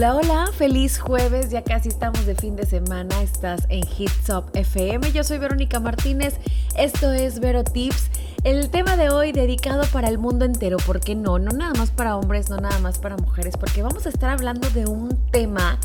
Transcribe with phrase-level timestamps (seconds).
[0.00, 4.46] Hola, hola, feliz jueves, ya casi estamos de fin de semana, estás en Hits Up
[4.54, 6.38] FM, yo soy Verónica Martínez,
[6.74, 8.10] esto es Vero Tips,
[8.44, 11.38] el tema de hoy dedicado para el mundo entero, ¿por qué no?
[11.38, 14.70] No nada más para hombres, no nada más para mujeres, porque vamos a estar hablando
[14.70, 15.78] de un tema,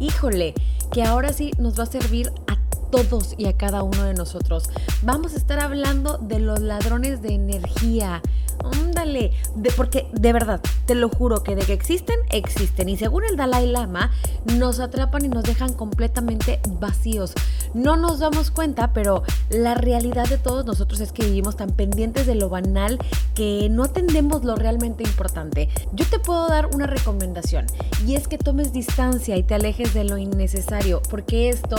[0.00, 0.54] híjole,
[0.90, 2.56] que ahora sí nos va a servir a
[2.90, 4.68] todos y a cada uno de nosotros.
[5.02, 8.20] Vamos a estar hablando de los ladrones de energía.
[8.62, 12.88] Ándale, de, porque de verdad, te lo juro que de que existen, existen.
[12.88, 14.10] Y según el Dalai Lama,
[14.56, 17.32] nos atrapan y nos dejan completamente vacíos.
[17.74, 22.26] No nos damos cuenta, pero la realidad de todos nosotros es que vivimos tan pendientes
[22.26, 22.98] de lo banal
[23.34, 25.68] que no atendemos lo realmente importante.
[25.92, 27.66] Yo te puedo dar una recomendación
[28.06, 31.76] y es que tomes distancia y te alejes de lo innecesario, porque esto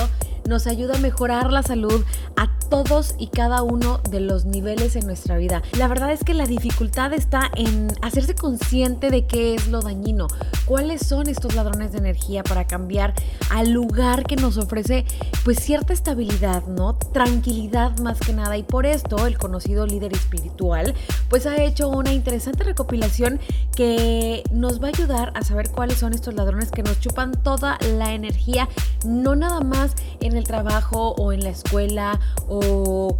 [0.47, 2.03] nos ayuda a mejorar la salud
[2.35, 2.49] a
[2.83, 5.63] todos y cada uno de los niveles en nuestra vida.
[5.77, 10.27] La verdad es que la dificultad está en hacerse consciente de qué es lo dañino,
[10.65, 13.13] cuáles son estos ladrones de energía para cambiar
[13.49, 15.05] al lugar que nos ofrece
[15.45, 16.97] pues cierta estabilidad, ¿no?
[16.97, 20.95] Tranquilidad más que nada y por esto el conocido líder espiritual
[21.29, 23.39] pues ha hecho una interesante recopilación
[23.73, 27.77] que nos va a ayudar a saber cuáles son estos ladrones que nos chupan toda
[27.97, 28.67] la energía,
[29.05, 32.64] no nada más en el trabajo o en la escuela o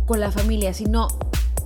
[0.06, 1.08] con la familia, sino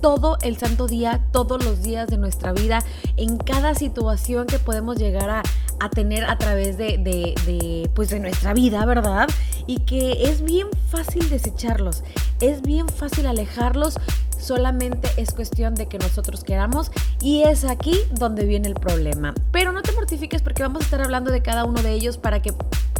[0.00, 2.82] todo el santo día, todos los días de nuestra vida,
[3.16, 5.42] en cada situación que podemos llegar a,
[5.90, 9.28] tener a través de, de, pues de nuestra vida, ¿verdad?
[9.66, 12.02] Y que es bien fácil desecharlos,
[12.40, 13.98] es bien fácil alejarlos,
[14.38, 19.34] solamente es cuestión de que nosotros queramos y es aquí donde viene el problema.
[19.52, 22.40] Pero no te mortifiques porque vamos a estar hablando de cada uno de ellos para
[22.40, 22.54] que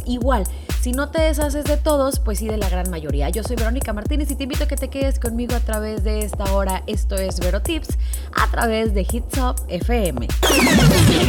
[0.05, 0.43] igual,
[0.81, 3.29] si no te deshaces de todos, pues sí de la gran mayoría.
[3.29, 6.25] Yo soy Verónica Martínez y te invito a que te quedes conmigo a través de
[6.25, 6.81] esta hora.
[6.87, 7.89] Esto es Vero Tips
[8.35, 10.27] a través de Hits Up FM.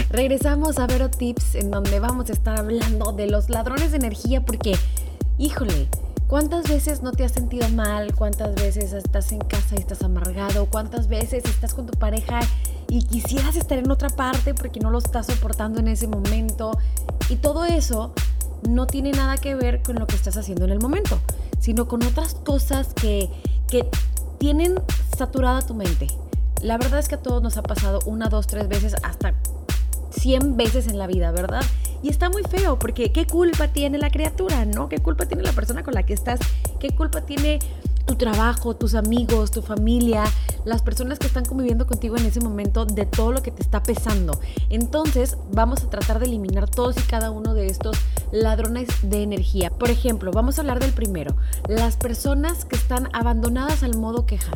[0.09, 4.41] Regresamos a Vero Tips en donde vamos a estar hablando de los ladrones de energía
[4.43, 4.75] porque,
[5.39, 5.89] híjole,
[6.29, 8.15] ¿Cuántas veces no te has sentido mal?
[8.15, 10.65] ¿Cuántas veces estás en casa y estás amargado?
[10.65, 12.41] ¿Cuántas veces estás con tu pareja
[12.89, 16.79] y quisieras estar en otra parte porque no lo estás soportando en ese momento?
[17.29, 18.15] Y todo eso
[18.69, 21.19] no tiene nada que ver con lo que estás haciendo en el momento,
[21.61, 23.29] sino con otras cosas que,
[23.69, 23.87] que
[24.39, 24.75] tienen
[25.17, 26.09] saturada tu mente.
[26.63, 29.35] La verdad es que a todos nos ha pasado una, dos, tres veces, hasta
[30.11, 31.65] 100 veces en la vida, ¿verdad?
[32.03, 34.89] Y está muy feo porque ¿qué culpa tiene la criatura, no?
[34.89, 36.41] ¿Qué culpa tiene la persona con la que estás?
[36.81, 37.61] ¿Qué culpa tiene
[38.05, 40.25] tu trabajo, tus amigos, tu familia,
[40.65, 43.83] las personas que están conviviendo contigo en ese momento de todo lo que te está
[43.83, 44.39] pesando.
[44.71, 47.97] Entonces vamos a tratar de eliminar todos y cada uno de estos
[48.31, 49.71] ladrones de energía.
[49.71, 51.35] Por ejemplo, vamos a hablar del primero,
[51.69, 54.53] las personas que están abandonadas al modo queja.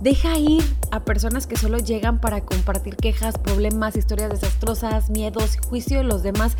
[0.00, 5.98] Deja ir a personas que solo llegan para compartir quejas, problemas, historias desastrosas, miedos, juicio
[5.98, 6.56] de los demás.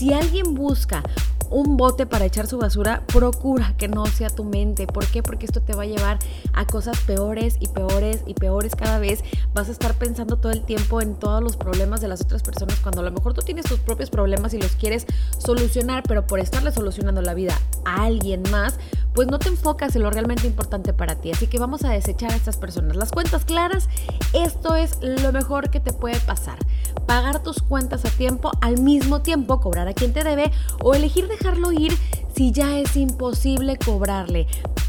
[0.00, 1.02] Si alguien busca
[1.50, 4.86] un bote para echar su basura, procura que no sea tu mente.
[4.86, 5.22] ¿Por qué?
[5.22, 6.18] Porque esto te va a llevar
[6.54, 9.22] a cosas peores y peores y peores cada vez.
[9.52, 12.78] Vas a estar pensando todo el tiempo en todos los problemas de las otras personas
[12.80, 15.06] cuando a lo mejor tú tienes tus propios problemas y los quieres
[15.36, 18.78] solucionar, pero por estarle solucionando la vida a alguien más,
[19.14, 21.32] pues no te enfocas en lo realmente importante para ti.
[21.32, 22.96] Así que vamos a desechar a estas personas.
[22.96, 23.88] Las cuentas claras,
[24.32, 26.58] esto es lo mejor que te puede pasar.
[27.06, 30.50] Pagar tus cuentas a tiempo, al mismo tiempo cobrar a quien te debe
[30.82, 31.92] o elegir dejarlo ir
[32.40, 34.46] si ya es imposible cobrarle.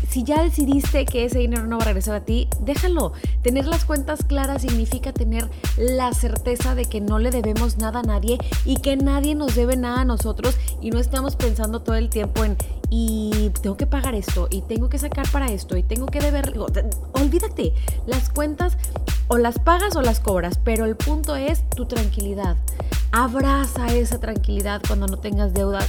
[0.07, 3.11] Si ya decidiste que ese dinero no va a regresar a ti, déjalo.
[3.41, 8.03] Tener las cuentas claras significa tener la certeza de que no le debemos nada a
[8.03, 12.09] nadie y que nadie nos debe nada a nosotros y no estamos pensando todo el
[12.09, 12.55] tiempo en
[12.89, 16.53] y tengo que pagar esto y tengo que sacar para esto y tengo que deber.
[17.11, 17.73] Olvídate,
[18.07, 18.77] las cuentas
[19.27, 22.55] o las pagas o las cobras, pero el punto es tu tranquilidad.
[23.11, 25.81] Abraza esa tranquilidad cuando no tengas deuda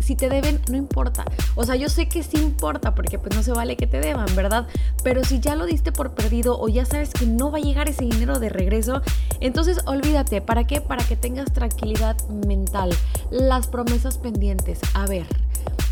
[0.00, 1.24] si te deben, no importa.
[1.54, 4.26] O sea, yo sé que sí importa porque pues no se vale que te deban,
[4.34, 4.66] ¿verdad?
[5.02, 7.88] Pero si ya lo diste por perdido o ya sabes que no va a llegar
[7.88, 9.02] ese dinero de regreso,
[9.40, 10.40] entonces olvídate.
[10.40, 10.80] ¿Para qué?
[10.80, 12.90] Para que tengas tranquilidad mental.
[13.30, 14.80] Las promesas pendientes.
[14.94, 15.26] A ver,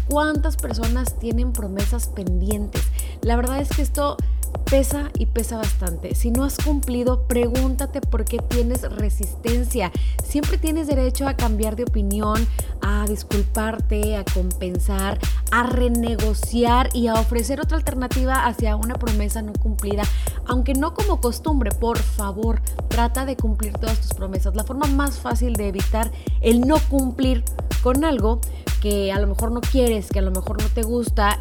[0.08, 2.82] ¿cuántas personas tienen promesas pendientes?
[3.22, 4.16] La verdad es que esto
[4.58, 6.14] pesa y pesa bastante.
[6.14, 9.92] Si no has cumplido, pregúntate por qué tienes resistencia.
[10.24, 12.46] Siempre tienes derecho a cambiar de opinión,
[12.82, 15.18] a disculparte, a compensar,
[15.50, 20.02] a renegociar y a ofrecer otra alternativa hacia una promesa no cumplida.
[20.46, 24.56] Aunque no como costumbre, por favor, trata de cumplir todas tus promesas.
[24.56, 26.10] La forma más fácil de evitar
[26.40, 27.44] el no cumplir
[27.82, 28.40] con algo
[28.80, 31.38] que a lo mejor no quieres, que a lo mejor no te gusta,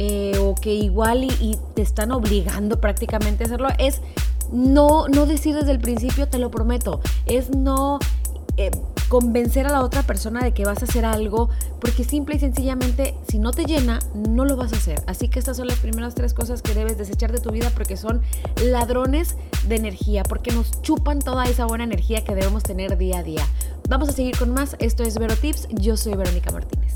[0.00, 4.00] eh, o que igual y, te están obligando prácticamente a hacerlo, es
[4.52, 7.98] no, no decir desde el principio, te lo prometo, es no...
[8.56, 8.70] Eh,
[9.08, 11.48] convencer a la otra persona de que vas a hacer algo,
[11.80, 15.02] porque simple y sencillamente si no te llena, no lo vas a hacer.
[15.06, 17.96] Así que estas son las primeras tres cosas que debes desechar de tu vida porque
[17.96, 18.20] son
[18.62, 23.22] ladrones de energía, porque nos chupan toda esa buena energía que debemos tener día a
[23.22, 23.46] día.
[23.88, 24.76] Vamos a seguir con más.
[24.80, 25.68] Esto es Vero Tips.
[25.70, 26.94] Yo soy Verónica Martínez.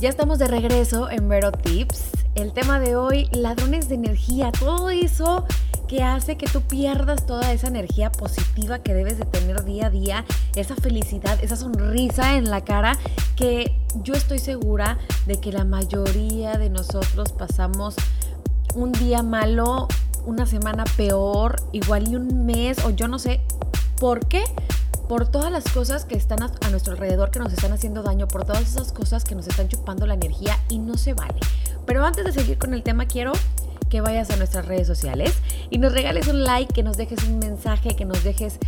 [0.00, 2.04] Ya estamos de regreso en Vero Tips.
[2.34, 4.52] El tema de hoy, ladrones de energía.
[4.52, 5.44] Todo eso
[5.86, 9.90] que hace que tú pierdas toda esa energía positiva que debes de tener día a
[9.90, 10.24] día,
[10.54, 12.96] esa felicidad, esa sonrisa en la cara
[13.36, 17.94] que yo estoy segura de que la mayoría de nosotros pasamos
[18.74, 19.88] un día malo,
[20.24, 23.40] una semana peor, igual y un mes o yo no sé
[23.98, 24.44] por qué
[25.08, 28.44] por todas las cosas que están a, nuestro alrededor, que nos están haciendo daño, por
[28.44, 31.38] todas esas cosas que nos están chupando la energía y no se vale.
[31.86, 33.32] Pero antes de seguir con el tema, quiero
[33.88, 35.32] que vayas a nuestras redes sociales
[35.70, 38.58] y nos regales un like, que nos dejes un mensaje, que nos dejes,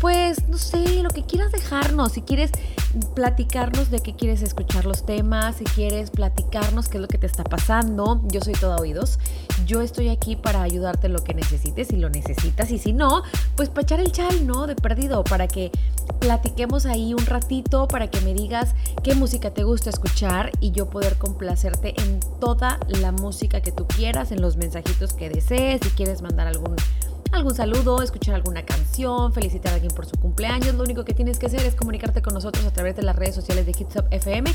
[0.00, 2.12] pues, no sé, lo que quieras dejarnos.
[2.12, 2.50] Si quieres
[3.14, 7.26] platicarnos de qué quieres escuchar los temas, si quieres platicarnos qué es lo que te
[7.26, 9.18] está pasando, yo soy toda oídos.
[9.66, 13.22] Yo estoy aquí para ayudarte en lo que necesites, si lo necesitas, y si no,
[13.56, 14.66] pues para echar el chal, ¿no?
[14.66, 15.70] De perdido, para que
[16.20, 20.88] platiquemos ahí un ratito, para que me digas qué música te gusta escuchar y yo
[20.88, 25.90] poder complacerte en toda la música que tú quieras, en los mensajitos que desees, si
[25.90, 26.76] quieres mandar algún
[27.32, 30.74] algún saludo, escuchar alguna canción, felicitar a alguien por su cumpleaños.
[30.74, 33.34] Lo único que tienes que hacer es comunicarte con nosotros a través de las redes
[33.34, 34.50] sociales de Hitsop FM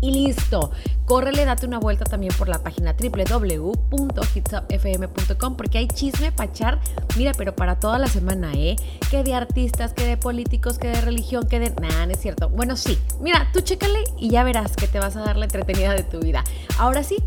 [0.00, 0.70] y listo.
[1.06, 6.80] Córrele, date una vuelta también por la página www.hitsupfm.com porque hay chisme para echar,
[7.16, 8.76] mira, pero para toda la semana, ¿eh?
[9.10, 11.70] Que de artistas, que de políticos, que de religión, que de...
[11.70, 12.48] Nah, no es cierto.
[12.48, 12.98] Bueno, sí.
[13.20, 16.18] Mira, tú chécale y ya verás que te vas a dar la entretenida de tu
[16.20, 16.42] vida.
[16.78, 17.18] Ahora sí,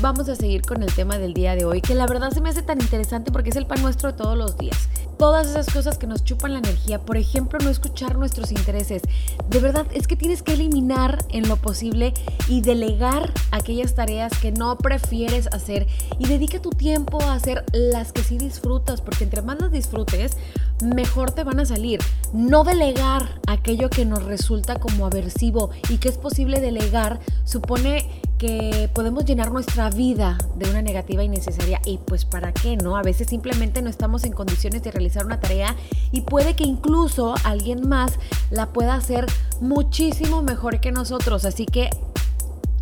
[0.00, 2.48] vamos a seguir con el tema del día de hoy, que la verdad se me
[2.48, 4.88] hace tan interesante porque es el pan nuestro de todos los días.
[5.18, 9.02] Todas esas cosas que nos chupan la energía, por ejemplo, no escuchar nuestros intereses.
[9.48, 12.14] De verdad es que tienes que eliminar en lo posible
[12.46, 15.88] y delegar aquellas tareas que no prefieres hacer
[16.20, 20.36] y dedica tu tiempo a hacer las que sí disfrutas, porque entre más las disfrutes,
[20.84, 21.98] mejor te van a salir.
[22.32, 28.88] No delegar aquello que nos resulta como aversivo y que es posible delegar supone que
[28.94, 32.96] podemos llenar nuestra vida de una negativa innecesaria y pues para qué, ¿no?
[32.96, 35.74] A veces simplemente no estamos en condiciones de realizar una tarea
[36.12, 38.12] y puede que incluso alguien más
[38.50, 39.26] la pueda hacer
[39.60, 41.90] muchísimo mejor que nosotros, así que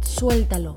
[0.02, 0.76] suéltalo.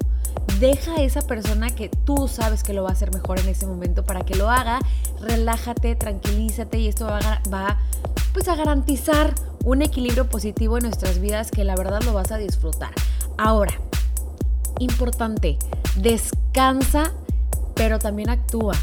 [0.60, 3.68] Deja a esa persona que tú sabes que lo va a hacer mejor en ese
[3.68, 4.80] momento para que lo haga.
[5.22, 7.20] Relájate, tranquilízate y esto va
[7.52, 7.78] a,
[8.34, 12.38] pues a garantizar un equilibrio positivo en nuestras vidas que la verdad lo vas a
[12.38, 12.92] disfrutar.
[13.38, 13.74] Ahora,
[14.80, 15.58] importante,
[15.96, 17.12] descansa,
[17.76, 18.76] pero también actúa.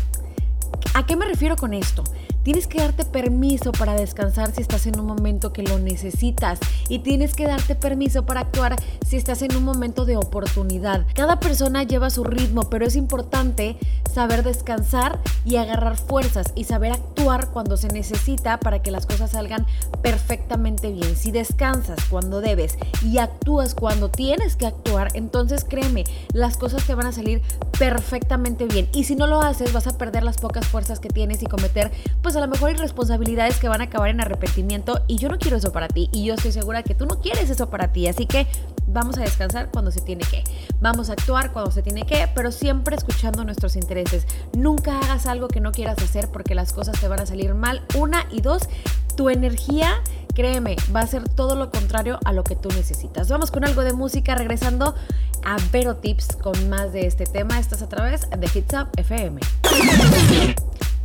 [0.94, 2.04] ¿A qué me refiero con esto?
[2.46, 7.00] Tienes que darte permiso para descansar si estás en un momento que lo necesitas y
[7.00, 11.04] tienes que darte permiso para actuar si estás en un momento de oportunidad.
[11.16, 13.76] Cada persona lleva su ritmo, pero es importante
[14.14, 19.32] saber descansar y agarrar fuerzas y saber actuar cuando se necesita para que las cosas
[19.32, 19.66] salgan
[20.00, 21.16] perfectamente bien.
[21.16, 26.94] Si descansas cuando debes y actúas cuando tienes que actuar, entonces créeme, las cosas te
[26.94, 27.42] van a salir
[27.76, 28.88] perfectamente bien.
[28.92, 31.90] Y si no lo haces, vas a perder las pocas fuerzas que tienes y cometer
[32.22, 35.38] pues a lo mejor hay responsabilidades que van a acabar en arrepentimiento y yo no
[35.38, 38.06] quiero eso para ti y yo estoy segura que tú no quieres eso para ti,
[38.06, 38.46] así que
[38.86, 40.44] vamos a descansar cuando se tiene que,
[40.80, 44.26] vamos a actuar cuando se tiene que, pero siempre escuchando nuestros intereses.
[44.56, 47.82] Nunca hagas algo que no quieras hacer porque las cosas te van a salir mal.
[47.94, 48.68] Una y dos,
[49.16, 50.00] tu energía
[50.34, 53.28] créeme, va a ser todo lo contrario a lo que tú necesitas.
[53.30, 54.94] Vamos con algo de música regresando
[55.44, 57.58] a Vero Tips con más de este tema.
[57.58, 59.40] Estás a través de Hits Up FM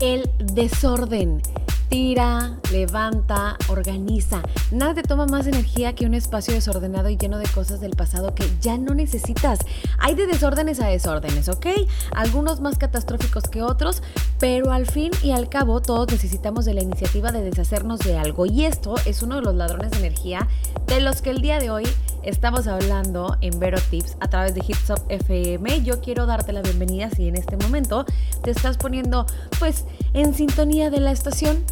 [0.02, 1.42] el desorden.
[1.90, 4.42] Tira, levanta, organiza.
[4.72, 8.34] Nada te toma más energía que un espacio desordenado y lleno de cosas del pasado
[8.34, 9.60] que ya no necesitas.
[10.00, 11.68] Hay de desórdenes a desórdenes, ¿ok?
[12.16, 14.02] Algunos más catastróficos que otros,
[14.40, 18.46] pero al fin y al cabo todos necesitamos de la iniciativa de deshacernos de algo.
[18.46, 20.48] Y esto es uno de los ladrones de energía
[20.88, 21.84] de los que el día de hoy
[22.24, 25.84] estamos hablando en Vero Tips a través de Hits FM.
[25.84, 28.06] Yo quiero darte la bienvenida si en este momento
[28.44, 29.26] te estás poniendo
[29.60, 31.64] pues en sintonía de la estación.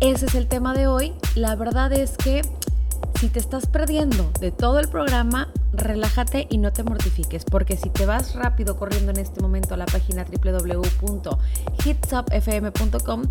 [0.00, 1.14] Ese es el tema de hoy.
[1.34, 2.42] La verdad es que
[3.18, 7.90] si te estás perdiendo de todo el programa, relájate y no te mortifiques, porque si
[7.90, 13.22] te vas rápido corriendo en este momento a la página www.hitsupfm.com,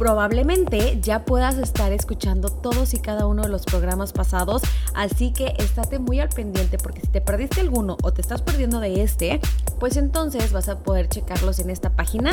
[0.00, 4.62] probablemente ya puedas estar escuchando todos y cada uno de los programas pasados,
[4.94, 8.80] así que estate muy al pendiente porque si te perdiste alguno o te estás perdiendo
[8.80, 9.40] de este,
[9.78, 12.30] pues entonces vas a poder checarlos en esta página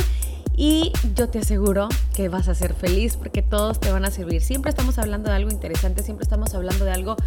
[0.55, 4.41] y yo te aseguro que vas a ser feliz porque todos te van a servir.
[4.41, 7.17] Siempre estamos hablando de algo interesante, siempre estamos hablando de algo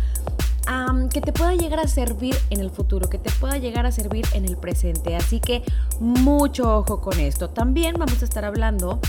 [1.12, 4.24] que te pueda llegar a servir en el futuro, que te pueda llegar a servir
[4.34, 5.16] en el presente.
[5.16, 5.64] Así que
[5.98, 7.50] mucho ojo con esto.
[7.50, 9.00] También vamos a estar hablando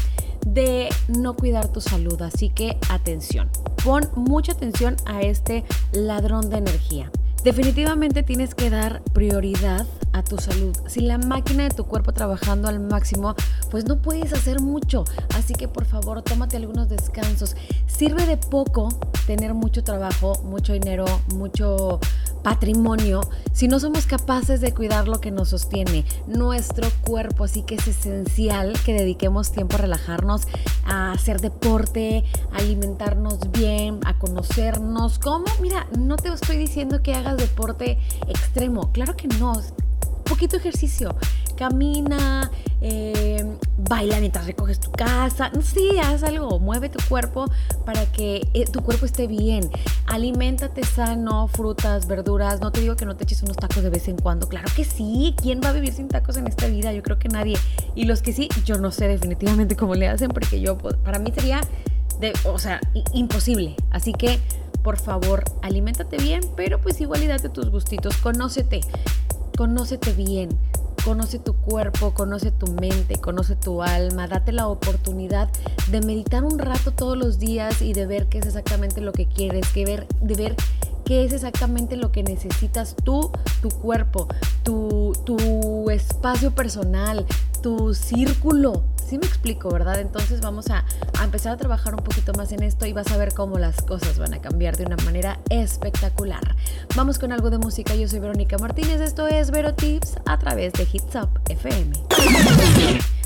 [0.46, 3.50] de no cuidar tu salud, así que atención.
[3.84, 7.12] Pon mucha atención a este ladrón de energía.
[7.44, 10.78] Definitivamente tienes que dar prioridad a tu salud.
[10.86, 13.34] Si la máquina de tu cuerpo trabajando al máximo,
[13.72, 15.06] pues no puedes hacer mucho.
[15.36, 17.56] Así que por favor, tómate algunos descansos.
[17.88, 18.90] Sirve de poco
[19.26, 22.00] tener mucho trabajo, mucho dinero, mucho
[22.44, 23.22] patrimonio
[23.54, 27.44] si no somos capaces de cuidar lo que nos sostiene, nuestro cuerpo.
[27.44, 30.44] Así que es esencial que dediquemos tiempo a relajarnos,
[30.86, 35.20] a hacer deporte, a alimentarnos bien, a conocernos.
[35.20, 35.46] ¿Cómo?
[35.62, 38.92] Mira, no te estoy diciendo que hagas deporte extremo.
[38.92, 39.54] Claro que no
[40.32, 41.14] poquito ejercicio.
[41.62, 42.50] Camina,
[42.82, 43.46] eh,
[43.78, 45.52] baila mientras recoges tu casa.
[45.62, 47.46] Sí, haz algo, mueve tu cuerpo
[47.86, 49.70] para que eh, tu cuerpo esté bien.
[50.08, 52.62] Aliméntate sano, frutas, verduras.
[52.62, 54.50] No te digo que no te eches unos tacos de vez en cuando.
[54.50, 55.36] Claro que sí.
[55.40, 56.94] ¿Quién va a vivir sin tacos en esta vida?
[56.94, 57.60] Yo creo que nadie.
[57.94, 61.20] Y los que sí, yo no sé definitivamente cómo le hacen porque yo, pues, para
[61.20, 61.62] mí sería,
[62.46, 62.82] o sea,
[63.14, 63.76] imposible.
[63.92, 64.40] Así que
[64.82, 68.82] por favor, aliméntate bien, pero pues igual y date tus gustitos, conócete
[69.62, 70.50] conócete bien,
[71.04, 75.50] conoce tu cuerpo, conoce tu mente, conoce tu alma, date la oportunidad
[75.90, 79.28] de meditar un rato todos los días y de ver qué es exactamente lo que
[79.28, 80.56] quieres, que ver, de ver
[81.06, 83.32] qué es exactamente lo que necesitas tú,
[83.62, 84.28] tu cuerpo,
[84.64, 87.26] tu, tu espacio personal,
[87.62, 88.84] tu círculo.
[89.08, 90.00] Sí me explico, ¿verdad?
[90.00, 90.86] Entonces vamos a,
[91.24, 94.18] empezar a trabajar un poquito más en esto y vas a ver cómo las cosas
[94.18, 96.56] van a cambiar de una manera espectacular.
[96.96, 97.96] Vamos con algo de música.
[97.96, 99.02] Yo soy Verónica Martínez.
[99.02, 101.92] Esto es Vero Tips a través de Hits Up FM.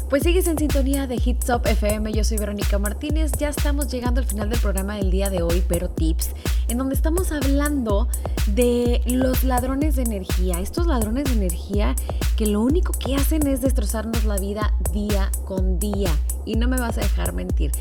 [0.10, 4.22] Pues sigues en sintonía de Hits Up FM, yo soy Verónica Martínez, ya estamos llegando
[4.22, 6.30] al final del programa del día de hoy, pero tips,
[6.68, 8.08] en donde estamos hablando
[8.46, 11.96] de los ladrones de energía, estos ladrones de energía
[12.38, 16.12] que lo único que hacen es destrozarnos la vida día con día,
[16.46, 17.72] y no me vas a dejar mentir.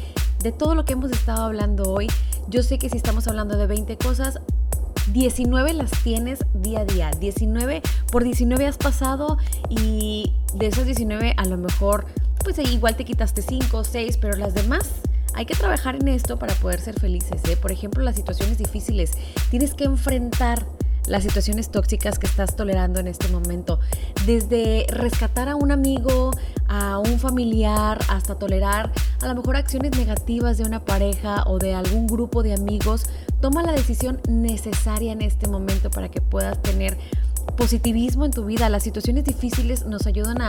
[0.42, 2.06] De todo lo que hemos estado hablando hoy,
[2.48, 4.40] yo sé que si estamos hablando de 20 cosas,
[5.12, 7.10] 19 las tienes día a día.
[7.10, 12.06] 19 por 19 has pasado y de esas 19 a lo mejor
[12.42, 14.90] pues igual te quitaste 5 o 6, pero las demás
[15.34, 17.42] hay que trabajar en esto para poder ser felices.
[17.48, 17.56] ¿eh?
[17.56, 19.12] Por ejemplo, las situaciones difíciles.
[19.50, 20.64] Tienes que enfrentar
[21.06, 23.80] las situaciones tóxicas que estás tolerando en este momento.
[24.26, 26.30] Desde rescatar a un amigo,
[26.68, 31.74] a un familiar, hasta tolerar a lo mejor acciones negativas de una pareja o de
[31.74, 33.06] algún grupo de amigos,
[33.40, 36.96] toma la decisión necesaria en este momento para que puedas tener
[37.56, 38.68] positivismo en tu vida.
[38.68, 40.48] Las situaciones difíciles nos ayudan a,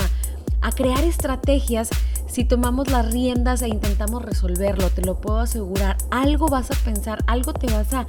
[0.65, 1.89] a crear estrategias
[2.27, 5.95] si tomamos las riendas e intentamos resolverlo, te lo puedo asegurar.
[6.10, 8.07] Algo vas a pensar, algo te vas a,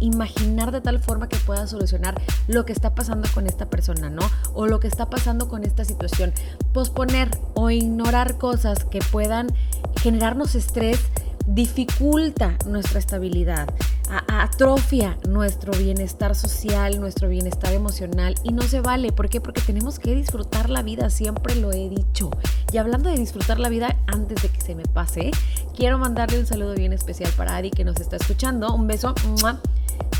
[0.00, 4.22] imaginar de tal forma que puedas solucionar lo que está pasando con esta persona, ¿no?
[4.52, 6.32] O lo que está pasando con esta situación.
[6.72, 9.48] Posponer o ignorar cosas que puedan
[10.00, 10.98] generarnos estrés
[11.46, 13.68] dificulta nuestra estabilidad,
[14.28, 19.12] atrofia nuestro bienestar social, nuestro bienestar emocional y no se vale.
[19.12, 19.40] ¿Por qué?
[19.40, 22.30] Porque tenemos que disfrutar la vida, siempre lo he dicho.
[22.72, 25.30] Y hablando de disfrutar la vida, antes de que se me pase,
[25.76, 28.74] quiero mandarle un saludo bien especial para Adi que nos está escuchando.
[28.74, 29.14] Un beso.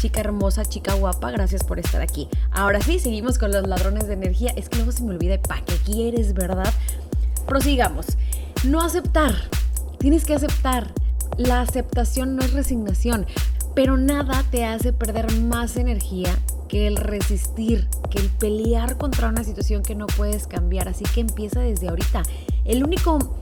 [0.01, 2.29] Chica hermosa, chica guapa, gracias por estar aquí.
[2.51, 4.53] Ahora sí, seguimos con los ladrones de energía.
[4.57, 6.73] Es que luego se me olvida, ¿para qué quieres, verdad?
[7.47, 8.07] Prosigamos.
[8.65, 9.35] No aceptar.
[9.99, 10.93] Tienes que aceptar
[11.37, 13.27] la aceptación no es resignación,
[13.75, 16.37] pero nada te hace perder más energía
[16.69, 20.89] que el resistir, que el pelear contra una situación que no puedes cambiar.
[20.89, 22.23] Así que empieza desde ahorita.
[22.65, 23.42] El único,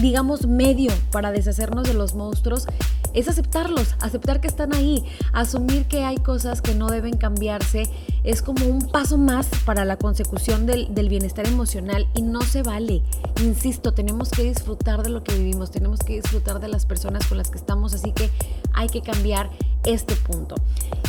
[0.00, 2.66] digamos, medio para deshacernos de los monstruos
[3.14, 7.88] es aceptarlos, aceptar que están ahí, asumir que hay cosas que no deben cambiarse,
[8.24, 13.02] es como un paso más para la consecución del, bienestar emocional y no se vale.
[13.42, 17.36] Insisto, tenemos que disfrutar de lo que vivimos, tenemos que disfrutar de las personas con
[17.36, 18.30] las que estamos, así que
[18.72, 19.50] hay que cambiar
[19.84, 20.54] este punto.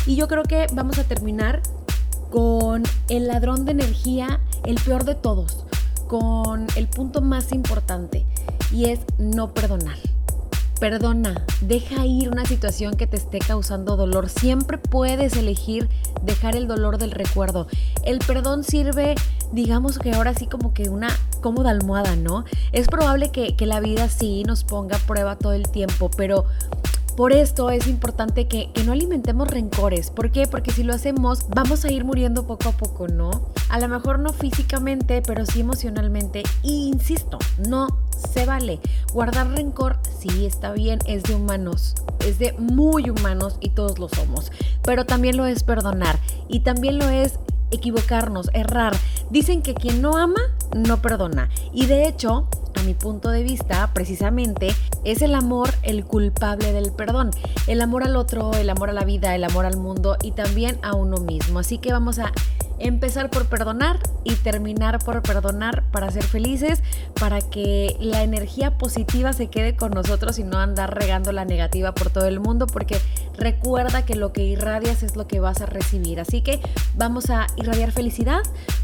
[0.06, 1.62] Y yo creo que vamos a terminar
[2.30, 5.64] con el ladrón de energía, el peor de todos,
[6.06, 8.26] con el punto más importante
[8.72, 9.96] y es no perdonar.
[10.80, 14.28] Perdona, deja ir una situación que te esté causando dolor.
[14.28, 15.88] Siempre puedes elegir
[16.22, 17.68] dejar el dolor del recuerdo.
[18.04, 19.14] El perdón sirve,
[19.52, 21.08] digamos que ahora sí como que una
[21.40, 22.44] cómoda almohada, ¿no?
[22.72, 26.44] Es probable que, que la vida sí nos ponga a prueba todo el tiempo, pero
[27.16, 30.10] Por esto es importante que, no alimentemos rencores.
[30.10, 30.48] ¿Por qué?
[30.48, 33.30] Porque si lo hacemos, vamos a ir muriendo poco a poco, ¿no?
[33.68, 36.42] A lo mejor no físicamente, pero sí emocionalmente.
[36.64, 37.86] Y insisto, no
[38.32, 38.80] se vale.
[39.12, 41.94] Guardar rencor, sí, está bien, es de humanos,
[42.26, 44.50] es de muy humanos y todos lo somos.
[44.82, 46.18] Pero también lo es perdonar
[46.48, 47.38] y también lo es
[47.70, 48.96] equivocarnos, errar.
[49.30, 50.40] Dicen que quien no ama,
[50.74, 51.48] no perdona.
[51.72, 56.92] Y de hecho, a mi punto de vista, precisamente, es el amor el culpable del
[56.92, 57.30] perdón.
[57.66, 60.78] El amor al otro, el amor a la vida, el amor al mundo y también
[60.82, 61.58] a uno mismo.
[61.58, 62.32] Así que vamos a
[62.78, 66.82] empezar por perdonar y terminar por perdonar para ser felices,
[67.18, 71.94] para que la energía positiva se quede con nosotros y no andar regando la negativa
[71.94, 72.98] por todo el mundo, porque
[73.36, 76.20] recuerda que lo que irradias es lo que vas a recibir.
[76.20, 76.60] Así que
[76.96, 78.40] vamos a irradiar felicidad,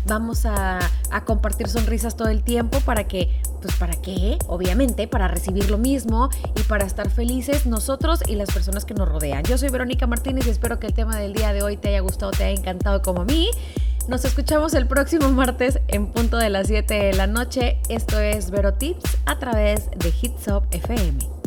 [0.06, 0.78] vamos a,
[1.10, 5.78] a compartir sonrisas todo el tiempo para que, pues para qué, obviamente, para recibir lo
[5.78, 9.44] mismo y para estar felices nosotros y las personas que nos rodean.
[9.44, 12.00] Yo soy Verónica Martínez y espero que el tema del día de hoy te haya
[12.00, 13.50] gustado, te haya encantado como a mí.
[14.08, 17.78] Nos escuchamos el próximo martes en punto de las 7 de la noche.
[17.88, 21.39] Esto es Vero Tips a través de Hitsop FM.